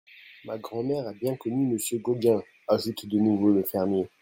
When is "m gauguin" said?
1.75-2.41